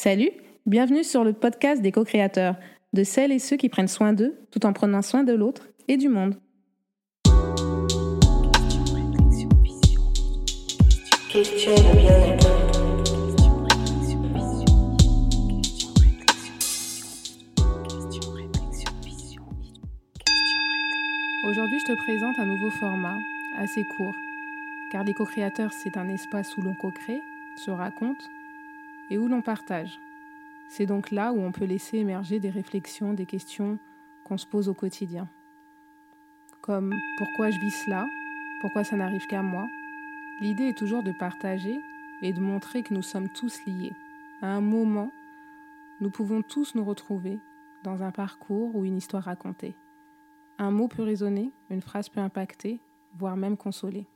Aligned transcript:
Salut, 0.00 0.30
bienvenue 0.64 1.02
sur 1.02 1.24
le 1.24 1.32
podcast 1.32 1.82
des 1.82 1.90
co-créateurs, 1.90 2.54
de 2.92 3.02
celles 3.02 3.32
et 3.32 3.40
ceux 3.40 3.56
qui 3.56 3.68
prennent 3.68 3.88
soin 3.88 4.12
d'eux 4.12 4.38
tout 4.52 4.64
en 4.64 4.72
prenant 4.72 5.02
soin 5.02 5.24
de 5.24 5.32
l'autre 5.32 5.66
et 5.88 5.96
du 5.96 6.08
monde. 6.08 6.36
Aujourd'hui, 21.44 21.80
je 21.80 21.92
te 21.92 21.96
présente 22.04 22.38
un 22.38 22.46
nouveau 22.46 22.70
format, 22.70 23.16
assez 23.56 23.82
court, 23.96 24.14
car 24.92 25.02
les 25.02 25.14
co-créateurs, 25.14 25.72
c'est 25.72 25.96
un 25.96 26.08
espace 26.08 26.56
où 26.56 26.62
l'on 26.62 26.74
co-crée, 26.74 27.20
se 27.56 27.72
raconte 27.72 28.30
et 29.10 29.18
où 29.18 29.28
l'on 29.28 29.42
partage. 29.42 29.98
C'est 30.68 30.86
donc 30.86 31.10
là 31.10 31.32
où 31.32 31.40
on 31.40 31.52
peut 31.52 31.64
laisser 31.64 31.98
émerger 31.98 32.40
des 32.40 32.50
réflexions, 32.50 33.14
des 33.14 33.26
questions 33.26 33.78
qu'on 34.24 34.36
se 34.36 34.46
pose 34.46 34.68
au 34.68 34.74
quotidien. 34.74 35.28
Comme 36.60 36.92
pourquoi 37.16 37.50
je 37.50 37.58
vis 37.58 37.70
cela? 37.70 38.06
Pourquoi 38.60 38.84
ça 38.84 38.96
n'arrive 38.96 39.26
qu'à 39.26 39.42
moi? 39.42 39.66
L'idée 40.40 40.68
est 40.68 40.78
toujours 40.78 41.02
de 41.02 41.12
partager 41.12 41.80
et 42.20 42.32
de 42.32 42.40
montrer 42.40 42.82
que 42.82 42.92
nous 42.92 43.02
sommes 43.02 43.28
tous 43.30 43.64
liés. 43.66 43.92
À 44.42 44.48
un 44.48 44.60
moment, 44.60 45.10
nous 46.00 46.10
pouvons 46.10 46.42
tous 46.42 46.74
nous 46.74 46.84
retrouver 46.84 47.38
dans 47.84 48.02
un 48.02 48.10
parcours 48.10 48.76
ou 48.76 48.84
une 48.84 48.96
histoire 48.96 49.24
racontée. 49.24 49.74
Un 50.58 50.70
mot 50.70 50.88
peut 50.88 51.02
résonner, 51.02 51.50
une 51.70 51.80
phrase 51.80 52.08
peut 52.08 52.20
impacter, 52.20 52.80
voire 53.16 53.36
même 53.36 53.56
consoler. 53.56 54.06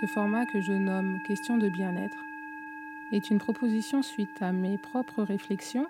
Ce 0.00 0.06
format 0.06 0.44
que 0.46 0.60
je 0.60 0.72
nomme 0.72 1.18
question 1.26 1.56
de 1.58 1.68
bien-être 1.68 2.25
est 3.12 3.30
une 3.30 3.38
proposition 3.38 4.02
suite 4.02 4.40
à 4.40 4.52
mes 4.52 4.78
propres 4.78 5.22
réflexions 5.22 5.86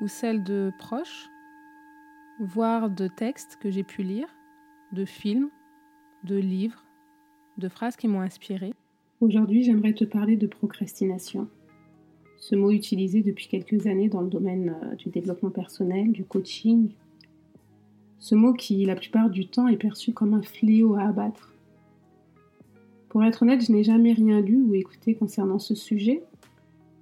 ou 0.00 0.08
celles 0.08 0.42
de 0.42 0.72
proches, 0.78 1.28
voire 2.40 2.90
de 2.90 3.06
textes 3.06 3.58
que 3.60 3.70
j'ai 3.70 3.82
pu 3.82 4.02
lire, 4.02 4.28
de 4.92 5.04
films, 5.04 5.50
de 6.24 6.36
livres, 6.36 6.84
de 7.58 7.68
phrases 7.68 7.96
qui 7.96 8.08
m'ont 8.08 8.20
inspiré. 8.20 8.72
Aujourd'hui, 9.20 9.62
j'aimerais 9.62 9.92
te 9.92 10.04
parler 10.04 10.36
de 10.36 10.46
procrastination. 10.46 11.48
Ce 12.38 12.56
mot 12.56 12.72
utilisé 12.72 13.22
depuis 13.22 13.46
quelques 13.46 13.86
années 13.86 14.08
dans 14.08 14.20
le 14.20 14.28
domaine 14.28 14.74
euh, 14.82 14.94
du 14.96 15.10
développement 15.10 15.50
personnel, 15.50 16.10
du 16.10 16.24
coaching. 16.24 16.90
Ce 18.18 18.34
mot 18.34 18.52
qui, 18.52 18.84
la 18.84 18.96
plupart 18.96 19.30
du 19.30 19.46
temps, 19.46 19.68
est 19.68 19.76
perçu 19.76 20.12
comme 20.12 20.34
un 20.34 20.42
fléau 20.42 20.96
à 20.96 21.02
abattre 21.02 21.51
pour 23.12 23.22
être 23.24 23.42
honnête, 23.42 23.62
je 23.62 23.70
n'ai 23.72 23.84
jamais 23.84 24.14
rien 24.14 24.40
lu 24.40 24.56
ou 24.62 24.74
écouté 24.74 25.14
concernant 25.14 25.58
ce 25.58 25.74
sujet, 25.74 26.22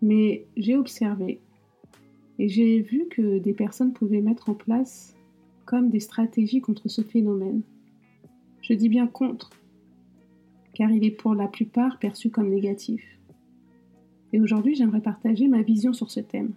mais 0.02 0.44
j'ai 0.56 0.76
observé 0.76 1.38
et 2.40 2.48
j'ai 2.48 2.80
vu 2.80 3.06
que 3.08 3.38
des 3.38 3.52
personnes 3.52 3.92
pouvaient 3.92 4.20
mettre 4.20 4.48
en 4.48 4.54
place 4.54 5.14
comme 5.66 5.88
des 5.88 6.00
stratégies 6.00 6.60
contre 6.60 6.88
ce 6.88 7.02
phénomène. 7.02 7.62
Je 8.60 8.72
dis 8.72 8.88
bien 8.88 9.06
contre, 9.06 9.50
car 10.74 10.90
il 10.90 11.04
est 11.04 11.12
pour 11.12 11.36
la 11.36 11.46
plupart 11.46 12.00
perçu 12.00 12.28
comme 12.28 12.50
négatif. 12.50 13.04
Et 14.32 14.40
aujourd'hui, 14.40 14.74
j'aimerais 14.74 15.02
partager 15.02 15.46
ma 15.46 15.62
vision 15.62 15.92
sur 15.92 16.10
ce 16.10 16.18
thème. 16.18 16.54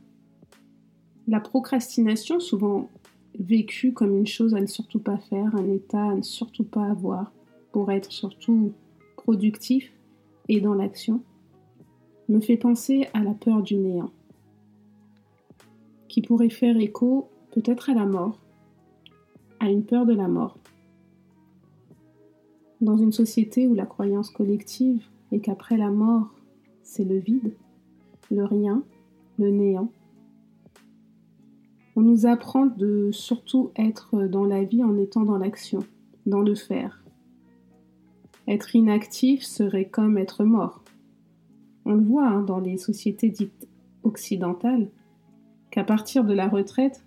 La 1.28 1.40
procrastination, 1.40 2.40
souvent 2.40 2.90
vécue 3.38 3.94
comme 3.94 4.18
une 4.18 4.26
chose 4.26 4.56
à 4.56 4.62
ne 4.62 4.66
surtout 4.66 5.00
pas 5.00 5.20
faire, 5.20 5.56
un 5.56 5.70
état 5.70 6.10
à 6.10 6.16
ne 6.16 6.24
surtout 6.24 6.64
pas 6.64 6.86
avoir, 6.90 7.32
pour 7.72 7.92
être 7.92 8.12
surtout 8.12 8.74
productif 9.24 9.94
et 10.50 10.60
dans 10.60 10.74
l'action, 10.74 11.24
me 12.28 12.42
fait 12.42 12.58
penser 12.58 13.08
à 13.14 13.24
la 13.24 13.34
peur 13.34 13.62
du 13.62 13.76
néant, 13.76 14.12
qui 16.10 16.22
pourrait 16.22 16.50
faire 16.50 16.78
écho 16.78 17.30
peut-être 17.52 17.90
à 17.90 17.94
la 17.94 18.06
mort, 18.06 18.42
à 19.62 19.70
une 19.70 19.86
peur 19.86 20.06
de 20.06 20.14
la 20.14 20.28
mort. 20.28 20.58
Dans 22.82 22.98
une 22.98 23.14
société 23.14 23.66
où 23.66 23.74
la 23.74 23.86
croyance 23.86 24.30
collective 24.30 25.06
est 25.32 25.40
qu'après 25.40 25.78
la 25.78 25.90
mort, 25.90 26.36
c'est 26.82 27.06
le 27.06 27.18
vide, 27.18 27.56
le 28.30 28.44
rien, 28.44 28.84
le 29.40 29.52
néant, 29.52 29.90
on 31.96 32.02
nous 32.02 32.26
apprend 32.26 32.66
de 32.66 33.10
surtout 33.14 33.72
être 33.78 34.24
dans 34.24 34.46
la 34.46 34.64
vie 34.64 34.84
en 34.84 34.98
étant 34.98 35.22
dans 35.22 35.38
l'action, 35.38 35.80
dans 36.26 36.42
le 36.42 36.56
faire, 36.56 37.03
être 38.48 38.76
inactif 38.76 39.44
serait 39.44 39.86
comme 39.86 40.18
être 40.18 40.44
mort. 40.44 40.84
On 41.86 41.94
le 41.94 42.04
voit 42.04 42.28
hein, 42.28 42.42
dans 42.42 42.60
les 42.60 42.78
sociétés 42.78 43.30
dites 43.30 43.68
occidentales, 44.04 44.90
qu'à 45.72 45.84
partir 45.84 46.24
de 46.24 46.34
la 46.34 46.48
retraite, 46.48 47.04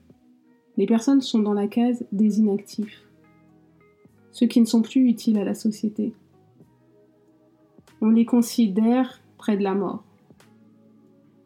les 0.76 0.86
personnes 0.86 1.20
sont 1.20 1.38
dans 1.38 1.52
la 1.54 1.69
case 1.69 2.04
des 2.12 2.38
inactifs, 2.41 3.02
ceux 4.32 4.47
qui 4.47 4.60
ne 4.60 4.66
sont 4.66 4.82
plus 4.82 5.08
utiles 5.08 5.38
à 5.38 5.44
la 5.44 5.54
société. 5.54 6.12
On 8.00 8.10
les 8.10 8.26
considère 8.26 9.20
près 9.38 9.56
de 9.56 9.62
la 9.62 9.74
mort. 9.74 10.04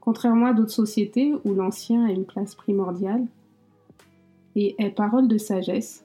Contrairement 0.00 0.46
à 0.46 0.52
d'autres 0.52 0.70
sociétés 0.70 1.34
où 1.44 1.54
l'ancien 1.54 2.06
a 2.06 2.10
une 2.10 2.24
place 2.24 2.54
primordiale 2.54 3.26
et 4.56 4.74
est 4.82 4.90
parole 4.90 5.28
de 5.28 5.38
sagesse, 5.38 6.04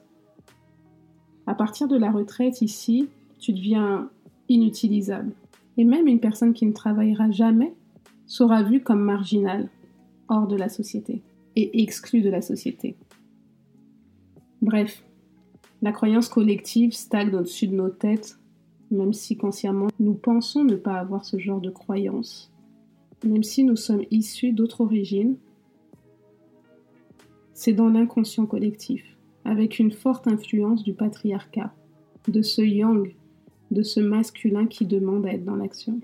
à 1.46 1.54
partir 1.54 1.88
de 1.88 1.96
la 1.96 2.10
retraite 2.10 2.62
ici, 2.62 3.08
tu 3.38 3.52
deviens 3.52 4.10
inutilisable. 4.48 5.32
Et 5.76 5.84
même 5.84 6.06
une 6.06 6.20
personne 6.20 6.54
qui 6.54 6.66
ne 6.66 6.72
travaillera 6.72 7.30
jamais 7.30 7.74
sera 8.26 8.62
vue 8.62 8.82
comme 8.82 9.02
marginale, 9.02 9.68
hors 10.28 10.46
de 10.46 10.56
la 10.56 10.68
société 10.68 11.22
et 11.54 11.82
exclue 11.82 12.22
de 12.22 12.30
la 12.30 12.42
société. 12.42 12.96
Bref, 14.62 15.04
la 15.82 15.92
croyance 15.92 16.28
collective 16.28 16.92
stagne 16.92 17.34
au-dessus 17.34 17.68
de 17.68 17.74
nos 17.74 17.90
têtes, 17.90 18.38
même 18.90 19.12
si 19.12 19.36
consciemment 19.36 19.88
nous 20.00 20.14
pensons 20.14 20.64
ne 20.64 20.76
pas 20.76 20.94
avoir 20.94 21.24
ce 21.24 21.38
genre 21.38 21.60
de 21.60 21.70
croyance, 21.70 22.52
même 23.24 23.42
si 23.42 23.64
nous 23.64 23.76
sommes 23.76 24.04
issus 24.10 24.52
d'autres 24.52 24.80
origines, 24.80 25.36
c'est 27.52 27.72
dans 27.72 27.88
l'inconscient 27.88 28.46
collectif, 28.46 29.02
avec 29.44 29.78
une 29.78 29.92
forte 29.92 30.28
influence 30.28 30.82
du 30.82 30.92
patriarcat, 30.92 31.72
de 32.28 32.42
ce 32.42 32.62
yang 32.62 33.14
de 33.70 33.82
ce 33.82 34.00
masculin 34.00 34.66
qui 34.66 34.86
demande 34.86 35.26
à 35.26 35.32
être 35.32 35.44
dans 35.44 35.56
l'action. 35.56 36.00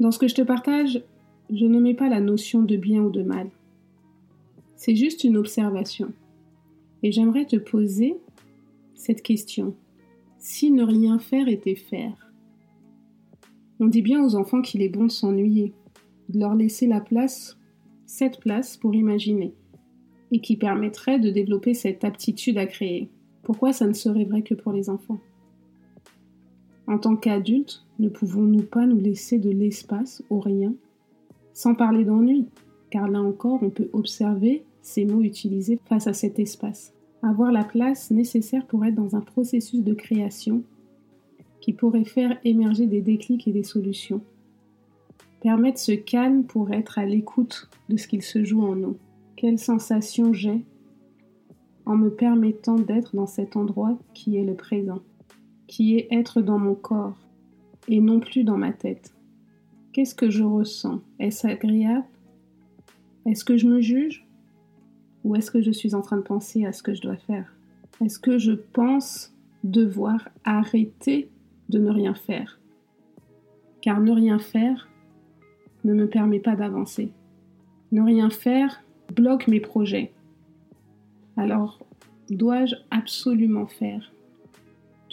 Dans 0.00 0.10
ce 0.10 0.18
que 0.18 0.28
je 0.28 0.34
te 0.34 0.42
partage, 0.42 1.02
je 1.50 1.64
ne 1.64 1.80
mets 1.80 1.94
pas 1.94 2.08
la 2.08 2.20
notion 2.20 2.62
de 2.62 2.76
bien 2.76 3.02
ou 3.02 3.10
de 3.10 3.22
mal. 3.22 3.50
C'est 4.76 4.96
juste 4.96 5.24
une 5.24 5.36
observation. 5.36 6.12
Et 7.02 7.12
j'aimerais 7.12 7.46
te 7.46 7.56
poser 7.56 8.16
cette 8.94 9.22
question. 9.22 9.74
Si 10.38 10.70
ne 10.70 10.82
rien 10.82 11.18
faire 11.18 11.48
était 11.48 11.74
faire 11.74 12.32
On 13.80 13.86
dit 13.86 14.02
bien 14.02 14.24
aux 14.24 14.34
enfants 14.36 14.62
qu'il 14.62 14.82
est 14.82 14.88
bon 14.88 15.04
de 15.04 15.10
s'ennuyer, 15.10 15.72
de 16.28 16.40
leur 16.40 16.54
laisser 16.54 16.86
la 16.86 17.00
place, 17.00 17.58
cette 18.04 18.40
place 18.40 18.76
pour 18.76 18.94
imaginer, 18.94 19.54
et 20.32 20.40
qui 20.40 20.56
permettrait 20.56 21.18
de 21.18 21.30
développer 21.30 21.74
cette 21.74 22.04
aptitude 22.04 22.58
à 22.58 22.66
créer. 22.66 23.08
Pourquoi 23.42 23.72
ça 23.72 23.86
ne 23.86 23.92
serait 23.92 24.24
vrai 24.24 24.42
que 24.42 24.54
pour 24.54 24.72
les 24.72 24.90
enfants? 24.90 25.20
En 26.86 26.98
tant 26.98 27.16
qu'adultes, 27.16 27.84
ne 27.98 28.08
pouvons-nous 28.08 28.62
pas 28.62 28.86
nous 28.86 29.00
laisser 29.00 29.38
de 29.38 29.50
l'espace 29.50 30.22
au 30.30 30.38
rien, 30.38 30.74
sans 31.52 31.74
parler 31.74 32.04
d'ennui, 32.04 32.46
car 32.90 33.08
là 33.08 33.20
encore 33.20 33.62
on 33.62 33.70
peut 33.70 33.88
observer 33.92 34.62
ces 34.82 35.04
mots 35.04 35.22
utilisés 35.22 35.80
face 35.86 36.06
à 36.06 36.12
cet 36.12 36.38
espace. 36.38 36.92
Avoir 37.22 37.50
la 37.50 37.64
place 37.64 38.10
nécessaire 38.10 38.66
pour 38.66 38.84
être 38.84 38.94
dans 38.94 39.16
un 39.16 39.20
processus 39.20 39.82
de 39.82 39.94
création 39.94 40.62
qui 41.60 41.72
pourrait 41.72 42.04
faire 42.04 42.38
émerger 42.44 42.86
des 42.86 43.00
déclics 43.00 43.48
et 43.48 43.52
des 43.52 43.64
solutions. 43.64 44.20
Permettre 45.40 45.80
ce 45.80 45.92
calme 45.92 46.44
pour 46.44 46.72
être 46.72 46.98
à 46.98 47.06
l'écoute 47.06 47.68
de 47.88 47.96
ce 47.96 48.06
qu'il 48.06 48.22
se 48.22 48.44
joue 48.44 48.62
en 48.62 48.76
nous. 48.76 48.96
Quelle 49.34 49.58
sensation 49.58 50.32
j'ai 50.32 50.64
en 51.84 51.96
me 51.96 52.10
permettant 52.10 52.76
d'être 52.76 53.16
dans 53.16 53.26
cet 53.26 53.56
endroit 53.56 53.98
qui 54.14 54.36
est 54.36 54.44
le 54.44 54.54
présent? 54.54 55.00
Qui 55.66 55.96
est 55.96 56.08
être 56.10 56.42
dans 56.42 56.58
mon 56.58 56.74
corps 56.74 57.18
et 57.88 58.00
non 58.00 58.20
plus 58.20 58.44
dans 58.44 58.56
ma 58.56 58.72
tête. 58.72 59.14
Qu'est-ce 59.92 60.14
que 60.14 60.30
je 60.30 60.42
ressens? 60.42 61.00
Est-ce 61.18 61.46
agréable? 61.46 62.06
Est-ce 63.24 63.44
que 63.44 63.56
je 63.56 63.66
me 63.66 63.80
juge? 63.80 64.26
Ou 65.24 65.34
est-ce 65.34 65.50
que 65.50 65.62
je 65.62 65.70
suis 65.70 65.94
en 65.94 66.02
train 66.02 66.18
de 66.18 66.22
penser 66.22 66.64
à 66.64 66.72
ce 66.72 66.82
que 66.82 66.94
je 66.94 67.00
dois 67.00 67.16
faire? 67.16 67.52
Est-ce 68.04 68.18
que 68.18 68.38
je 68.38 68.52
pense 68.52 69.34
devoir 69.64 70.28
arrêter 70.44 71.28
de 71.68 71.78
ne 71.78 71.90
rien 71.90 72.14
faire? 72.14 72.60
Car 73.80 74.00
ne 74.00 74.12
rien 74.12 74.38
faire 74.38 74.88
ne 75.84 75.94
me 75.94 76.08
permet 76.08 76.40
pas 76.40 76.56
d'avancer. 76.56 77.10
Ne 77.92 78.02
rien 78.02 78.30
faire 78.30 78.82
bloque 79.14 79.46
mes 79.48 79.60
projets. 79.60 80.12
Alors, 81.36 81.78
dois-je 82.28 82.74
absolument 82.90 83.66
faire? 83.66 84.12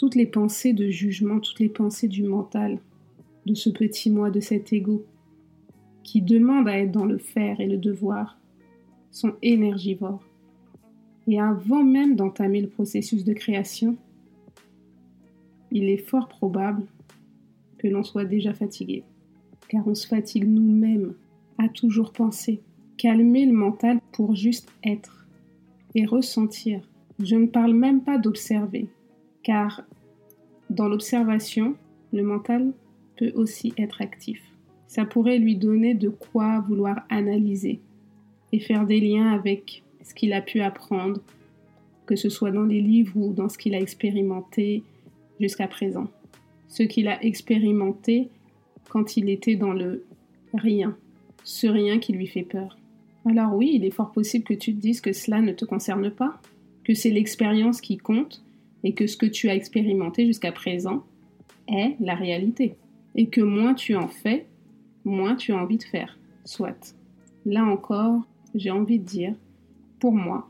Toutes 0.04 0.16
les 0.16 0.26
pensées 0.26 0.74
de 0.74 0.90
jugement, 0.90 1.40
toutes 1.40 1.62
les 1.62 1.70
pensées 1.70 2.10
du 2.10 2.24
mental, 2.24 2.78
de 3.46 3.54
ce 3.54 3.70
petit 3.70 4.10
moi, 4.10 4.32
de 4.32 4.42
cet 4.42 4.74
ego, 4.74 5.06
qui 6.04 6.22
demandent 6.22 6.68
à 6.68 6.78
être 6.78 6.92
dans 6.92 7.06
le 7.06 7.18
faire 7.18 7.62
et 7.62 7.68
le 7.68 7.78
devoir, 7.78 8.38
sont 9.12 9.36
énergivores. 9.42 10.22
Et 11.26 11.40
avant 11.40 11.86
même 11.86 12.18
d'entamer 12.18 12.60
le 12.60 12.68
processus 12.68 13.24
de 13.24 13.32
création, 13.32 13.96
il 15.72 15.86
est 15.86 16.06
fort 16.06 16.28
probable 16.28 16.84
que 17.78 17.88
l'on 17.88 18.04
soit 18.04 18.26
déjà 18.26 18.54
fatigué, 18.54 19.06
car 19.70 19.88
on 19.88 19.96
se 19.96 20.06
fatigue 20.06 20.50
nous-mêmes 20.50 21.14
à 21.58 21.70
toujours 21.70 22.12
penser, 22.12 22.60
calmer 22.98 23.46
le 23.46 23.54
mental 23.54 24.02
pour 24.12 24.36
juste 24.36 24.68
être 24.84 25.26
et 25.96 26.06
ressentir. 26.06 26.82
Je 27.20 27.38
ne 27.38 27.48
parle 27.48 27.74
même 27.74 28.04
pas 28.04 28.18
d'observer, 28.18 28.90
car 29.44 29.84
dans 30.70 30.88
l'observation, 30.88 31.76
le 32.12 32.24
mental 32.24 32.74
peut 33.18 33.32
aussi 33.36 33.74
être 33.78 34.02
actif. 34.02 34.42
Ça 34.88 35.06
pourrait 35.06 35.38
lui 35.38 35.56
donner 35.56 35.94
de 35.94 36.10
quoi 36.10 36.62
vouloir 36.62 37.06
analyser 37.10 37.80
et 38.52 38.60
faire 38.60 38.86
des 38.86 39.00
liens 39.00 39.32
avec 39.32 39.84
ce 40.04 40.14
qu'il 40.14 40.34
a 40.34 40.42
pu 40.42 40.62
apprendre, 40.62 41.22
que 42.06 42.16
ce 42.16 42.30
soit 42.30 42.52
dans 42.52 42.64
les 42.64 42.82
livres 42.82 43.16
ou 43.16 43.34
dans 43.34 43.50
ce 43.50 43.58
qu'il 43.58 43.76
a 43.76 43.80
expérimenté 43.80 44.84
jusqu'à 45.40 45.68
présent. 45.68 46.08
Ce 46.68 46.84
qu'il 46.84 47.08
a 47.08 47.24
expérimenté 47.24 48.30
quand 48.90 49.18
il 49.18 49.30
était 49.30 49.56
dans 49.56 49.74
le 49.74 50.06
rien, 50.54 50.96
ce 51.44 51.68
rien 51.68 52.00
qui 52.00 52.14
lui 52.14 52.28
fait 52.28 52.44
peur. 52.44 52.78
Alors 53.26 53.56
oui, 53.56 53.72
il 53.74 53.86
est 53.86 53.92
fort 53.92 54.12
possible 54.12 54.44
que 54.44 54.54
tu 54.54 54.74
te 54.76 54.80
dises 54.80 55.02
que 55.02 55.14
cela 55.14 55.42
ne 55.42 55.54
te 55.54 55.66
concerne 55.66 56.12
pas, 56.12 56.40
que 56.84 56.94
c'est 56.94 57.10
l'expérience 57.10 57.82
qui 57.82 57.98
compte 57.98 58.44
et 58.84 58.94
que 58.94 59.08
ce 59.08 59.18
que 59.18 59.26
tu 59.26 59.50
as 59.50 59.56
expérimenté 59.56 60.26
jusqu'à 60.26 60.52
présent 60.52 61.04
est 61.68 61.96
la 62.00 62.16
réalité. 62.16 62.76
Et 63.16 63.28
que 63.28 63.42
moins 63.42 63.74
tu 63.74 63.96
en 63.96 64.08
fais, 64.08 64.48
moins 65.06 65.36
tu 65.36 65.54
as 65.54 65.58
envie 65.58 65.78
de 65.78 65.84
faire. 65.84 66.18
Soit. 66.46 66.96
Là 67.46 67.64
encore, 67.64 68.22
j'ai 68.56 68.72
envie 68.72 69.00
de 69.00 69.06
dire, 69.06 69.36
pour 70.00 70.14
moi, 70.14 70.50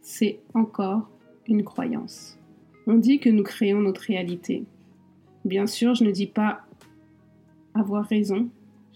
c'est 0.00 0.40
encore 0.54 1.08
une 1.46 1.62
croyance. 1.62 2.38
On 2.86 2.94
dit 2.94 3.18
que 3.18 3.30
nous 3.30 3.42
créons 3.42 3.80
notre 3.80 4.02
réalité. 4.02 4.64
Bien 5.44 5.66
sûr, 5.66 5.94
je 5.94 6.04
ne 6.04 6.10
dis 6.10 6.26
pas 6.26 6.62
avoir 7.74 8.04
raison, 8.04 8.48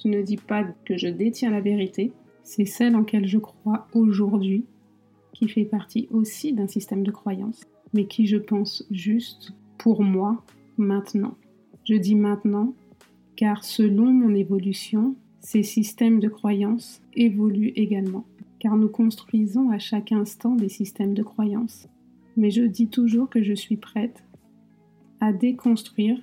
je 0.03 0.09
ne 0.09 0.23
dis 0.23 0.37
pas 0.37 0.65
que 0.85 0.97
je 0.97 1.09
détiens 1.09 1.51
la 1.51 1.61
vérité, 1.61 2.13
c'est 2.43 2.65
celle 2.65 2.95
en 2.97 3.01
laquelle 3.01 3.27
je 3.27 3.39
crois 3.39 3.87
aujourd'hui, 3.95 4.65
qui 5.33 5.49
fait 5.49 5.65
partie 5.65 6.09
aussi 6.11 6.53
d'un 6.53 6.67
système 6.67 7.03
de 7.03 7.11
croyance, 7.11 7.65
mais 7.93 8.07
qui 8.07 8.27
je 8.27 8.37
pense 8.37 8.85
juste 8.91 9.53
pour 9.79 10.03
moi 10.03 10.45
maintenant. 10.77 11.37
Je 11.85 11.95
dis 11.95 12.15
maintenant 12.15 12.75
car 13.39 13.63
selon 13.63 14.13
mon 14.13 14.35
évolution, 14.35 15.15
ces 15.39 15.63
systèmes 15.63 16.19
de 16.19 16.29
croyances 16.29 17.01
évoluent 17.15 17.73
également, 17.77 18.25
car 18.59 18.77
nous 18.77 18.89
construisons 18.89 19.71
à 19.71 19.79
chaque 19.79 20.11
instant 20.11 20.57
des 20.57 20.69
systèmes 20.69 21.15
de 21.15 21.23
croyances. 21.23 21.87
Mais 22.37 22.51
je 22.51 22.63
dis 22.63 22.89
toujours 22.89 23.31
que 23.31 23.45
je 23.45 23.55
suis 23.55 23.77
prête 23.77 24.25
à 25.21 25.33
déconstruire 25.33 26.21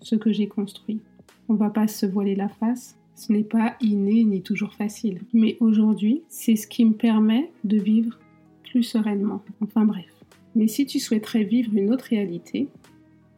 ce 0.00 0.16
que 0.16 0.32
j'ai 0.32 0.48
construit. 0.48 1.00
On 1.48 1.52
ne 1.52 1.58
va 1.58 1.70
pas 1.70 1.86
se 1.86 2.06
voiler 2.06 2.34
la 2.34 2.48
face, 2.48 2.98
ce 3.14 3.32
n'est 3.32 3.44
pas 3.44 3.76
inné 3.80 4.24
ni 4.24 4.42
toujours 4.42 4.74
facile. 4.74 5.20
Mais 5.32 5.56
aujourd'hui, 5.60 6.22
c'est 6.28 6.56
ce 6.56 6.66
qui 6.66 6.84
me 6.84 6.94
permet 6.94 7.52
de 7.62 7.76
vivre 7.76 8.18
plus 8.64 8.82
sereinement. 8.82 9.40
Enfin 9.60 9.84
bref. 9.84 10.19
Mais 10.54 10.68
si 10.68 10.86
tu 10.86 10.98
souhaiterais 10.98 11.44
vivre 11.44 11.74
une 11.74 11.92
autre 11.92 12.06
réalité, 12.10 12.68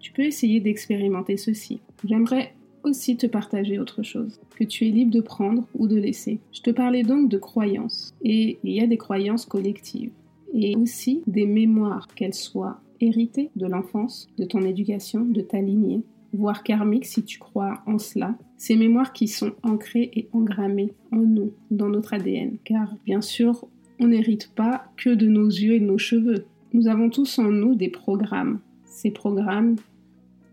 tu 0.01 0.13
peux 0.13 0.23
essayer 0.23 0.61
d'expérimenter 0.61 1.37
ceci. 1.37 1.81
J'aimerais 2.05 2.55
aussi 2.85 3.17
te 3.17 3.27
partager 3.27 3.79
autre 3.79 4.03
chose, 4.03 4.41
que 4.57 4.65
tu 4.65 4.87
es 4.87 4.91
libre 4.91 5.13
de 5.13 5.21
prendre 5.21 5.67
ou 5.75 5.87
de 5.87 5.97
laisser. 5.97 6.41
Je 6.53 6.61
te 6.61 6.71
parlais 6.71 7.03
donc 7.05 7.29
de 7.29 7.39
croyances, 7.39 8.13
et 8.23 8.59
il 8.65 8.73
y 8.73 8.81
a 8.81 8.87
des 8.87 8.97
croyances 8.97 9.47
collectives, 9.47 10.11
et 10.53 10.77
aussi 10.77 11.23
des 11.27 11.47
mémoires, 11.47 12.09
qu'elles 12.15 12.35
soient 12.35 12.81
héritées 13.01 13.51
de 13.57 13.67
l'enfance, 13.67 14.29
de 14.39 14.45
ton 14.45 14.63
éducation, 14.63 15.25
de 15.25 15.41
ta 15.41 15.61
lignée, 15.61 16.03
voire 16.33 16.63
karmiques 16.63 17.07
si 17.07 17.23
tu 17.23 17.39
crois 17.39 17.83
en 17.87 17.99
cela, 17.99 18.37
ces 18.57 18.77
mémoires 18.77 19.13
qui 19.13 19.29
sont 19.29 19.53
ancrées 19.63 20.11
et 20.15 20.29
engrammées 20.33 20.93
en 21.11 21.19
nous, 21.19 21.53
dans 21.71 21.89
notre 21.89 22.15
ADN, 22.15 22.57
car 22.65 22.97
bien 23.05 23.21
sûr, 23.21 23.67
on 23.99 24.09
n'hérite 24.09 24.51
pas 24.55 24.85
que 24.97 25.11
de 25.11 25.27
nos 25.27 25.47
yeux 25.47 25.75
et 25.75 25.81
de 25.81 25.85
nos 25.85 25.99
cheveux. 25.99 26.47
Nous 26.75 26.89
avons 26.89 27.11
tous 27.11 27.39
en 27.39 27.51
nous 27.51 27.75
des 27.75 27.91
programmes. 27.91 28.61
Ces 28.87 29.11
programmes, 29.11 29.77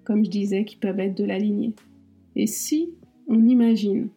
comme 0.03 0.25
je 0.25 0.29
disais, 0.29 0.65
qui 0.65 0.75
peuvent 0.75 0.99
être 0.99 1.15
de 1.15 1.23
la 1.23 1.37
lignée. 1.37 1.73
Et 2.35 2.45
si 2.45 2.89
on 3.29 3.47
imagine 3.47 4.09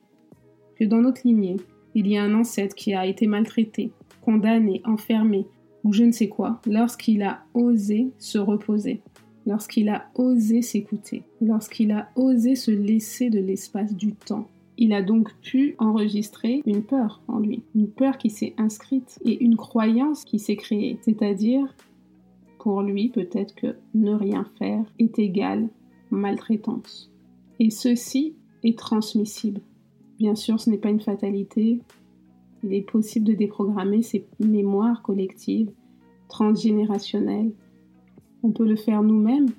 que 0.75 0.85
dans 0.85 1.01
notre 1.01 1.21
lignée, 1.25 1.59
il 1.95 2.09
y 2.09 2.17
a 2.17 2.25
un 2.25 2.35
ancêtre 2.35 2.75
qui 2.75 2.93
a 2.93 3.07
été 3.07 3.29
maltraité, 3.29 3.93
condamné, 4.21 4.83
enfermé, 4.85 5.47
ou 5.85 5.93
je 5.93 6.03
ne 6.03 6.11
sais 6.11 6.29
quoi, 6.29 6.61
lorsqu'il 6.67 7.23
a 7.23 7.45
osé 7.55 8.09
se 8.19 8.39
reposer, 8.39 9.01
lorsqu'il 9.47 9.89
a 9.89 10.07
osé 10.17 10.61
s'écouter, 10.61 11.23
lorsqu'il 11.41 11.93
a 11.93 12.09
osé 12.17 12.57
se 12.57 12.73
laisser 12.73 13.31
de 13.31 13.39
l'espace 13.39 13.95
du 13.95 14.13
temps, 14.13 14.49
il 14.77 14.93
a 14.93 15.03
donc 15.03 15.33
pu 15.41 15.77
enregistrer 15.79 16.63
une 16.67 16.83
peur 16.83 17.23
en 17.29 17.39
lui, 17.39 17.63
une 17.77 17.89
peur 17.89 18.19
qui 18.19 18.31
s'est 18.31 18.55
inscrite 18.59 19.21
et 19.25 19.45
une 19.45 19.57
croyance 19.57 20.25
qui 20.25 20.41
s'est 20.41 20.57
créée, 20.57 20.99
c'est-à-dire 21.03 21.73
pour 22.63 22.81
lui 22.81 23.09
peut-être 23.09 23.57
que 23.57 23.75
ne 23.93 24.13
rien 24.13 24.47
faire 24.57 24.85
est 25.01 25.19
égal 25.19 25.69
maltraitance. 26.13 27.11
Et 27.59 27.71
ceci 27.71 28.37
est 28.63 28.79
transmissible. 28.79 29.61
Bien 30.21 30.37
sûr, 30.37 30.61
ce 30.61 30.71
n'est 30.71 30.79
pas 30.79 30.91
une 30.91 31.01
fatalité. 31.01 31.81
Il 32.63 32.73
est 32.73 32.89
possible 32.89 33.27
de 33.27 33.33
déprogrammer 33.33 34.03
ces 34.03 34.29
mémoires 34.39 35.03
collectives, 35.03 35.73
transgénérationnelles. 36.29 37.51
On 38.45 38.53
peut 38.53 38.69
le 38.69 38.77
faire 38.77 39.03
nous-mêmes, 39.03 39.51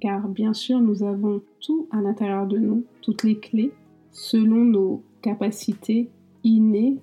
car 0.00 0.28
bien 0.28 0.52
sûr, 0.52 0.78
nous 0.78 1.04
avons 1.04 1.40
tout 1.60 1.88
à 1.90 2.02
l'intérieur 2.02 2.46
de 2.46 2.58
nous, 2.58 2.84
toutes 3.00 3.22
les 3.22 3.38
clés, 3.38 3.72
selon 4.10 4.62
nos 4.62 5.02
capacités 5.22 6.10
innées, 6.44 6.98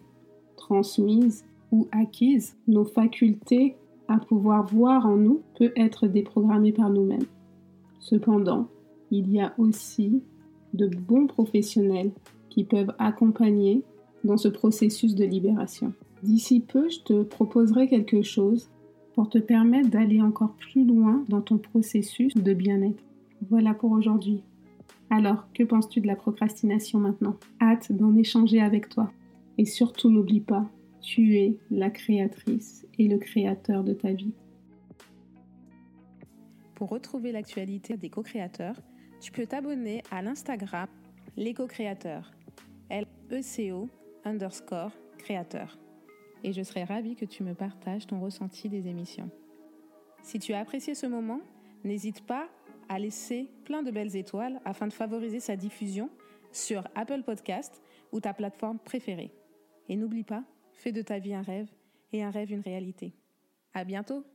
transmises 0.58 1.44
ou 1.72 1.88
acquises. 1.92 2.56
Nos 2.68 2.86
facultés 2.86 3.78
pouvoir 4.20 4.66
voir 4.66 5.06
en 5.06 5.18
nous 5.18 5.42
peut 5.58 5.72
être 5.76 6.08
déprogrammées 6.08 6.72
par 6.72 6.90
nous-mêmes. 6.90 7.26
Cependant, 8.00 8.68
il 9.12 9.32
y 9.32 9.40
a 9.40 9.54
aussi 9.58 10.22
de 10.74 10.88
bons 10.88 11.28
professionnels 11.28 12.12
qui 12.50 12.64
peuvent 12.64 12.94
accompagner 13.00 13.84
dans 14.24 14.38
ce 14.38 14.48
processus 14.48 15.16
de 15.16 15.26
libération. 15.26 15.94
D'ici 16.24 16.62
peu, 16.62 16.90
je 16.90 17.00
te 17.00 17.24
proposerai 17.24 17.88
quelque 17.88 18.22
chose 18.22 18.70
pour 19.14 19.30
te 19.30 19.38
permettre 19.38 19.90
d'aller 19.90 20.22
encore 20.22 20.54
plus 20.54 20.86
loin 20.86 21.24
dans 21.30 21.42
ton 21.42 21.58
processus 21.58 22.34
de 22.34 22.54
bien-être. 22.54 23.04
Voilà 23.50 23.74
pour 23.74 23.92
aujourd'hui. 23.92 24.42
Alors, 25.10 25.46
que 25.54 25.64
penses-tu 25.64 26.02
de 26.02 26.08
la 26.08 26.16
procrastination 26.16 27.00
maintenant? 27.00 27.36
Hâte 27.62 27.92
d'en 27.92 28.16
échanger 28.16 28.62
avec 28.62 28.90
toi. 28.90 29.12
Et 29.58 29.66
surtout, 29.66 30.10
n'oublie 30.10 30.40
pas, 30.40 30.66
tu 31.04 31.38
es 31.38 31.58
la 31.70 31.92
créatrice 31.92 32.88
et 32.98 33.08
le 33.08 33.18
créateur 33.18 33.84
de 33.84 33.94
ta 33.94 34.14
vie. 34.14 34.34
Pour 36.76 36.90
retrouver 36.90 37.32
l'actualité 37.32 37.98
des 37.98 38.10
co-créateurs, 38.10 38.82
tu 39.20 39.32
peux 39.32 39.46
t'abonner 39.46 40.02
à 40.12 40.22
l'Instagram 40.22 40.88
Les 41.38 41.54
Co-Créateurs, 41.54 42.32
L-E-C-O 42.90 43.90
underscore 44.24 44.92
créateur. 45.18 45.78
Et 46.44 46.52
je 46.52 46.62
serai 46.64 46.84
ravie 46.84 47.16
que 47.16 47.26
tu 47.26 47.44
me 47.44 47.54
partages 47.54 48.08
ton 48.08 48.20
ressenti 48.20 48.70
des 48.70 48.88
émissions. 48.88 49.30
Si 50.24 50.40
tu 50.40 50.54
as 50.54 50.60
apprécié 50.60 50.96
ce 50.96 51.06
moment, 51.06 51.42
n'hésite 51.84 52.26
pas 52.26 52.50
à 52.90 52.98
laisser 53.00 53.50
plein 53.66 53.84
de 53.84 53.92
belles 53.92 54.16
étoiles 54.16 54.60
afin 54.66 54.88
de 54.88 54.94
favoriser 54.94 55.40
sa 55.40 55.56
diffusion 55.56 56.10
sur 56.52 56.88
Apple 56.96 57.24
Podcast 57.24 57.82
ou 58.12 58.20
ta 58.20 58.34
plateforme 58.34 58.80
préférée. 58.80 59.32
Et 59.90 59.96
n'oublie 59.96 60.24
pas, 60.24 60.44
fais 60.84 60.92
de 60.92 61.02
ta 61.02 61.18
vie 61.18 61.34
un 61.34 61.42
rêve 61.42 61.70
et 62.12 62.24
un 62.24 62.30
rêve 62.30 62.52
une 62.52 62.60
réalité. 62.60 63.14
À 63.74 63.86
bientôt! 63.86 64.26